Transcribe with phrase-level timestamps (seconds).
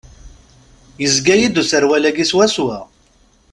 [1.01, 2.77] Yezga-yi-d userwal-agi swaswa.